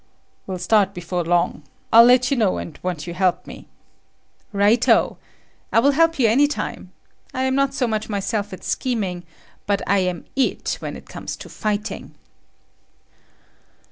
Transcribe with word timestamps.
"Will 0.47 0.57
start 0.57 0.95
before 0.95 1.23
long. 1.23 1.61
I'll 1.93 2.05
let 2.05 2.31
you 2.31 2.35
know, 2.37 2.57
and 2.57 2.79
want 2.81 3.05
you 3.05 3.13
help 3.13 3.45
me." 3.45 3.67
"Right 4.51 4.89
O. 4.89 5.17
I 5.71 5.77
will 5.77 5.91
help 5.91 6.17
you 6.17 6.27
any 6.27 6.47
time. 6.47 6.91
I 7.35 7.43
am 7.43 7.53
not 7.53 7.79
much 7.87 8.09
myself 8.09 8.51
at 8.51 8.63
scheming, 8.63 9.25
but 9.67 9.83
I 9.85 9.99
am 9.99 10.25
IT 10.35 10.77
when 10.79 10.97
it 10.97 11.05
comes 11.07 11.35
to 11.35 11.49
fighting." 11.49 12.15